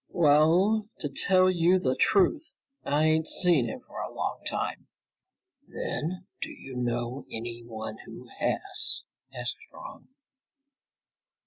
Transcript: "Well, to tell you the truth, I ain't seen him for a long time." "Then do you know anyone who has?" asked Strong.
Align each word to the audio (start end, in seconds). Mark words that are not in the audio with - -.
"Well, 0.09 0.89
to 0.97 1.09
tell 1.09 1.47
you 1.51 1.77
the 1.77 1.95
truth, 1.95 2.49
I 2.83 3.03
ain't 3.03 3.27
seen 3.27 3.67
him 3.67 3.81
for 3.81 4.01
a 4.01 4.11
long 4.11 4.41
time." 4.49 4.87
"Then 5.67 6.25
do 6.41 6.49
you 6.49 6.75
know 6.75 7.27
anyone 7.31 7.99
who 8.07 8.27
has?" 8.39 9.03
asked 9.31 9.57
Strong. 9.67 10.07